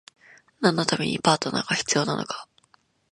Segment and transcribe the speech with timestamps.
[0.61, 2.47] 何のためにパートナーが必要なのか？